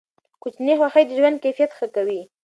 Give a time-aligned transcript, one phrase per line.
[0.41, 2.21] کوچني خوښۍ د ژوند کیفیت ښه کوي.